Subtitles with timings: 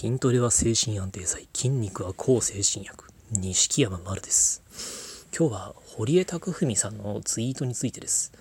[0.00, 8.32] 筋トレは精神安定剤筋肉は抗精神薬錦山丸です今日は堀江貴文さんのツイートについてです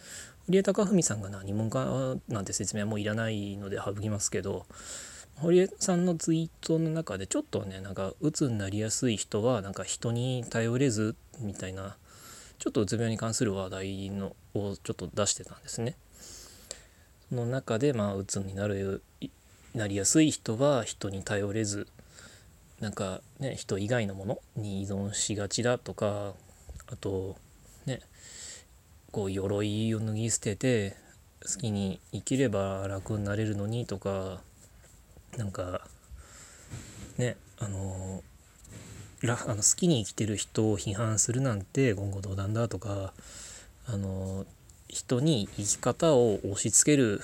[0.45, 4.67] 堀江貴文さんが何者かなんて説明はもういらないので省きますけど
[5.35, 11.98] 堀江さんのツイートの中でちょっとねなんか鬱になりやすい人はなんか人に頼れずみたいな
[12.57, 15.98] ちょっとうつ病に関する話題のをちょっと出してたんですね。
[17.34, 19.04] の中でまあ鬱になる
[19.73, 21.88] なりやすい人は人に頼れず
[22.80, 26.34] なんかね人以外のものに依存しがちだとか
[26.88, 27.35] あと
[27.85, 27.99] ね
[29.11, 30.95] こう鎧を脱ぎ捨てて
[31.41, 34.41] 好きに生きれば楽になれるのにとか
[35.38, 35.81] なんか
[37.17, 38.23] ねあの
[39.22, 43.13] らあの好きに生きてる人を批判するなんて言語道断だとか
[43.86, 44.45] あの
[44.88, 47.22] 人に生き方を押し付ける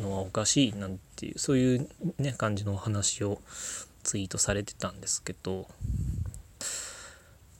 [0.00, 3.40] のはおかしいなんていうそういうね感じのお話を
[4.02, 5.66] ツイートされてたんですけど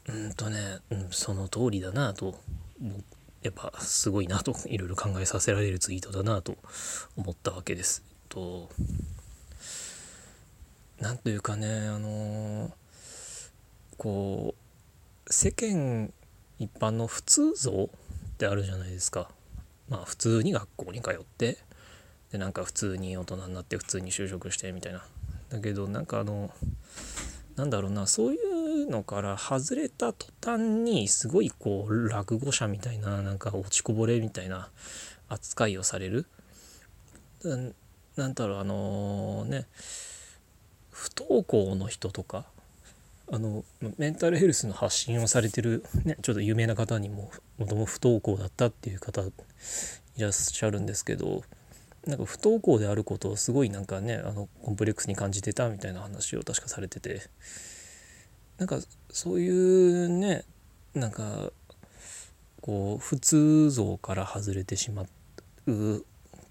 [0.08, 2.34] うんとね、うん、その通りだなと
[3.42, 6.56] やっぱすごいなといろいろ考えさせられるツイートだなと
[7.16, 8.02] 思ったわけです。
[8.28, 8.70] と
[10.98, 12.70] なんというかねあの、
[13.98, 14.54] こ
[15.26, 16.12] う世間
[16.58, 19.30] 一般の普通像ってあるじゃないですか。
[19.88, 21.58] まあ普通に学校に通って
[22.34, 25.04] でなんか普通に大人になって普通に就職してみたいな。
[25.50, 26.50] だけどなんかあの
[27.54, 28.36] なんだろうなそうい
[28.82, 34.68] うのから外れた途端にすごいこう落語者みたいななんか落ちこぼれみたいな
[35.28, 36.26] 扱いをされる。
[38.16, 39.66] なんだろうあのね
[40.90, 42.46] 不登校の人とか
[43.30, 43.62] あの
[43.96, 49.30] メンタルヘルスの発信をされてる、ね、ちょっと有名な方にももとも不登校だったっていう方い
[50.18, 51.44] らっしゃるんですけど
[52.06, 57.22] なんか不登校であることをすごいなんかねあのコンプレックスに感じてたみたいな話を確かされてて。
[58.58, 58.78] なんか
[59.10, 60.44] そういうね
[60.94, 61.50] なんか
[62.60, 65.06] こう普通像から外れてしまっ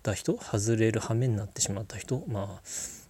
[0.02, 2.62] た人外れる羽目になってしまった人まあ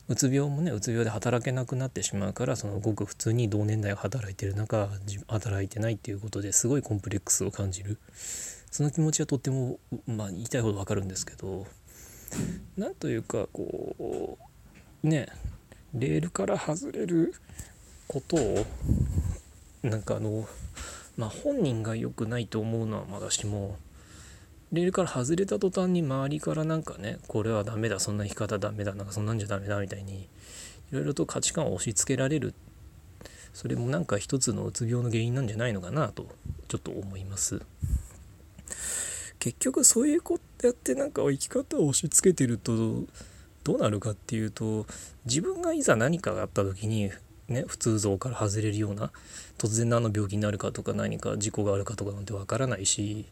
[0.09, 4.89] うつ病もねうつ病で働けなくなってしまうからそのごく普通に同年代働いてる中
[5.27, 7.97] 働いてないっていうことですごいコンプレックスを感じる。
[8.69, 11.65] その気持ちはとってもまあ言いたいほどわかるんですけど。
[12.77, 14.37] なんというかこ
[15.03, 15.27] うね
[15.93, 17.33] レールから外れる
[18.07, 18.65] ことを
[19.83, 20.47] なんかあの
[21.17, 23.77] まあ本人が良くないと思うのはまだしも
[24.71, 30.23] レールから外れた途端に周りからなんかねこれはダメだそんな生き方ダメだなんかそんなんじゃダメだみたいに
[30.91, 32.55] いろいろと価値観を押し付けられる
[33.53, 36.27] それもなんか一つのうつ病の原因なんじゃないのかなと
[36.67, 37.61] ちょっと思います。
[39.37, 43.03] 結局そういうことやってなんか生き方を押し付けてると
[43.63, 44.85] どうなるかっていうと
[45.25, 47.11] 自分がいざ何かがあった時に
[47.47, 49.11] ね普通像から外れるような
[49.57, 53.25] 突然何の病気になるかとか何か事故があるかとかなんてわからないし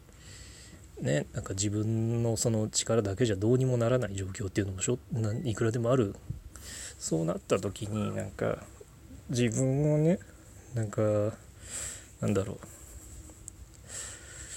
[1.00, 4.98] ねなんか自分のその力だけじゃどうにもならない状況っていうのもしょ
[5.44, 6.14] いくらでもある。
[6.98, 8.58] そうなった時になんか
[9.28, 10.20] 自分をね
[10.72, 11.02] なんか
[12.20, 12.58] なんだろう。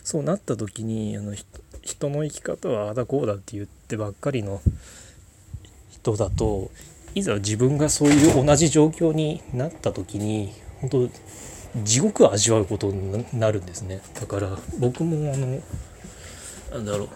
[0.04, 1.34] そうなった時にあの
[1.96, 4.62] 人の生き方はあだこうだって言ってばっかりの
[5.90, 6.70] 人だと
[7.16, 10.52] いざ自分がそういう同じ状況になった時に
[10.82, 11.10] 本当
[11.84, 14.02] 地獄を味わうことになるんですね。
[14.14, 15.62] だから僕もあの
[16.72, 17.10] なんだろう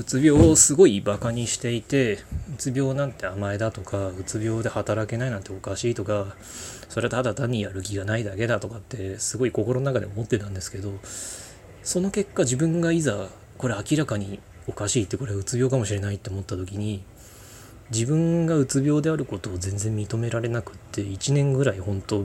[0.00, 2.18] うつ病をすごいバカにしていて
[2.52, 6.36] うつ病なんて甘えだとかうつ病で働けないなんておかしいとか
[6.90, 10.92] それはただ単にやる気がないだけだとかってすごい心の中で思ってたんですけど
[11.82, 17.02] その結果自分がいざこれ明らかにおかしいってこれうつ病かもしれないって思った時に
[17.90, 22.20] 自分がうつ病であることを全然認められなくって1年ぐらい本当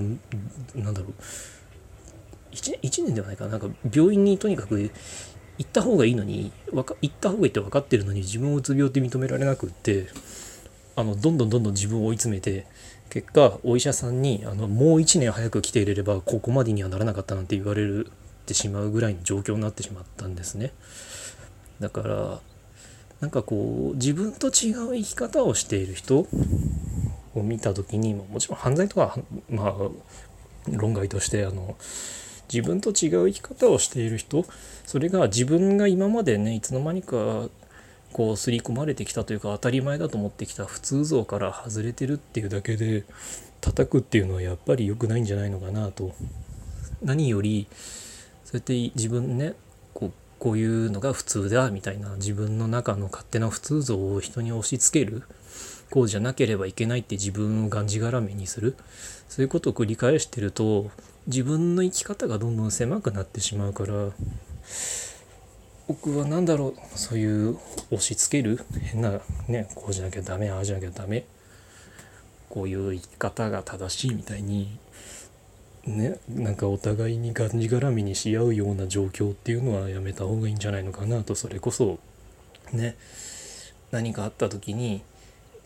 [0.76, 1.14] なんだろう。
[2.52, 3.58] 1, 1年ではないかな。
[3.58, 4.92] んか病院にとにかく
[5.58, 10.08] 行った方がいいのに行った方がいいって分かってるのに自分をうつ病って認められなくって
[10.96, 12.66] あのどんどんどんどん自分を追い詰めて
[13.10, 18.06] 結果お医者さんにあのもう1年早く来ていれればここまでにはならなかったなんて言われ
[18.46, 20.74] てしまうぐらいの状況になってしまったんですね。
[21.82, 22.40] だから
[23.20, 26.28] なんかこう自分と違う生き方をしている人
[27.36, 29.18] を見た時にもちろん犯罪とか
[29.50, 29.74] まあ
[30.70, 31.76] 論外としてあの
[32.52, 34.46] 自分と違う生き方をしている人
[34.86, 37.50] それが自分が今までねいつの間にか
[38.14, 43.06] こう刷り込まれてきたというか当たり前だと思ってきた普通像から外れてるっていうだけで
[43.62, 46.14] 叩くっていうのはやっぱり良くないんじゃないのかなと。
[47.02, 47.68] 何より
[48.44, 49.54] そうやって自分ね
[50.42, 55.22] こういうのが普通だみたいな自分の中の勝手な普通像を人に押し付ける
[55.92, 58.76] こうじゃなければいけないって自分をがんじがらめにする。
[59.30, 60.90] そういうことを繰り返してると
[61.28, 64.10] 自分の生き方がどんどん狭くなってしまうから
[65.88, 67.58] 僕は何だろうそういう
[67.92, 71.26] 押し付ける変なねこうじゃなきゃダメああじゃなきゃダメ
[72.50, 74.78] こういう生き方が正しいみたいに
[75.86, 82.00] ねなんかお互いにがんじがらみにし合うような状況っていうのはやめた方がいいんじゃないのかなとそれこそ
[82.72, 82.96] ね
[83.92, 85.02] 何かあった時に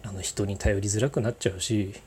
[0.04, 2.02] あの人に頼りづらくなっちゃうしやっ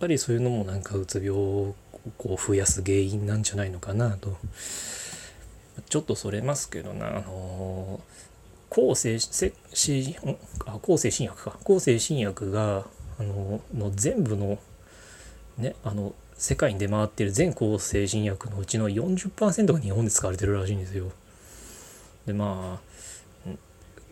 [0.00, 1.74] ぱりそういうのもなんかうつ病を
[2.18, 4.36] こう増やす原因なんじゃないのかなと。
[5.88, 8.00] ちょっとそれますけどなあの
[8.68, 10.16] 抗精神
[10.66, 11.58] あ抗精神薬か。
[11.64, 12.86] 抗精神薬が
[13.18, 14.58] あのの全部の
[15.58, 21.12] ねあの世界に出回っている全抗精神薬のうちの40%が日本で使われてるらしいんですよ。
[22.26, 22.92] でまあ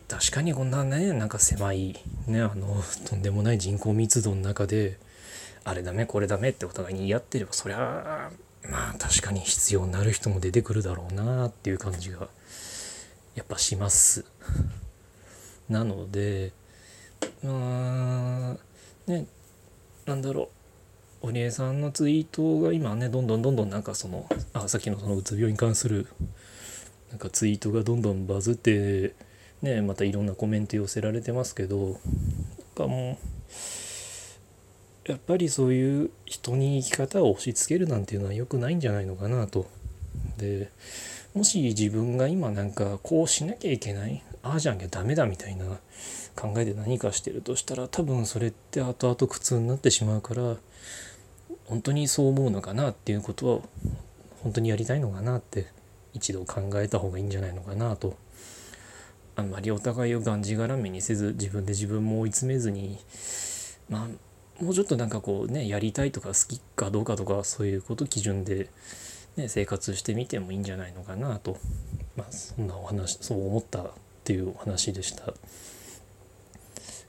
[0.08, 1.96] 確かにこんなねなんか狭い
[2.26, 4.98] ねあの とんでもない人口密度の中で
[5.62, 8.30] あれダメこれダメってお互いに言い合ってればそりゃ
[8.64, 12.28] まあ確かに必要になる人も出てくるだろうなっていう感じが
[13.34, 14.24] やっぱします。
[15.68, 16.52] なので
[17.44, 19.26] まあね
[20.06, 20.59] なんだろう
[21.22, 26.06] 織江さんのツイートが今ねどんどんどんどんなんかそのあさっきのそのうつ病に関する
[27.10, 29.14] なんかツイートがどんどんバズって
[29.62, 31.96] ねまたいろんなコメント寄せられてますけどなん
[32.76, 33.18] かも
[35.06, 39.66] うやっぱりそういう人に生き方を押し付けるなんていうのは良くないんじゃないのかなと。
[40.38, 40.70] で
[41.34, 45.64] もし自分が今なんかこうしなきゃいけないああじゃなきゃダメだみたいな
[46.36, 50.56] 考えで何かしてるとしたら多分それって後々苦痛になってしまうから
[51.66, 53.60] 本当にそう思うのかなっていうことは
[54.42, 55.66] 本当にやりたいのかなって
[56.14, 58.16] 一度考えた方がいいんじゃないのかなと
[59.36, 62.98] あんまりお互いをがんじがらめにせず自分で自分も追い詰めずに
[63.88, 64.08] ま
[64.60, 68.68] あもうちょっとなんかこうねやりたいとか好きかどうかとかそういうこと基準で、
[69.36, 71.56] ね、生活してみてもいいんじゃないのかなと
[72.16, 73.90] まあそんなお話そう思った
[74.30, 75.34] っていうお話でした。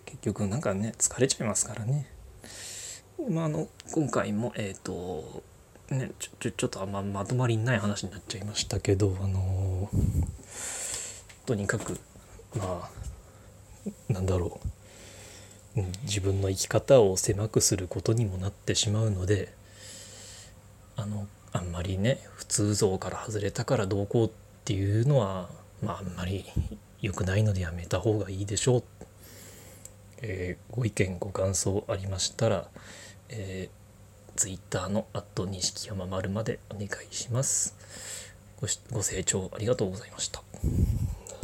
[0.05, 2.07] 結局なんかね疲れちゃいますからね。
[3.29, 5.43] まあ、あの今回もえっ、ー、と
[5.91, 9.87] ねちょちょちょっとあんままとまりない話になっちゃいましたけどあの
[11.45, 11.99] とにかく
[12.57, 14.59] まあなんだろ
[15.75, 19.53] う自分の生き方を狭くすることにもなってしまうので
[20.95, 24.31] あのあんまりね普通像から外れたからどうこうっ
[24.65, 25.49] ていうのは
[25.83, 26.45] まああんまり
[27.01, 28.83] 良くないのでやめた方がいいでしょう
[30.21, 32.67] えー、ご意見ご感想ありましたら、
[33.29, 37.75] えー、Twitter の「錦山丸」までお願いします
[38.59, 38.67] ご。
[38.91, 40.43] ご清聴ありがとうございました。